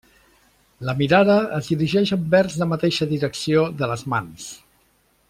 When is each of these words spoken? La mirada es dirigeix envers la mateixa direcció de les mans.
La 0.89 0.95
mirada 1.01 1.35
es 1.59 1.69
dirigeix 1.73 2.13
envers 2.17 2.57
la 2.63 2.69
mateixa 2.73 3.09
direcció 3.15 3.67
de 3.83 3.91
les 3.95 4.07
mans. 4.15 4.49